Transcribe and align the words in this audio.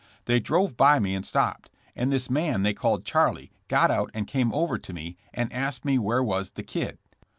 They 0.25 0.39
drove 0.39 0.75
by 0.75 0.97
me 0.97 1.13
and 1.13 1.23
stopped, 1.23 1.69
and 1.95 2.11
this 2.11 2.27
man 2.27 2.63
they 2.63 2.73
called 2.73 3.05
Charlie 3.05 3.51
got 3.67 3.91
out 3.91 4.09
and 4.15 4.25
came 4.25 4.51
over 4.51 4.79
to 4.79 4.93
me 4.93 5.15
and 5.31 5.53
asked 5.53 5.85
me 5.85 5.99
where 5.99 6.23
was 6.23 6.49
the 6.49 6.63
*Kid.' 6.63 6.97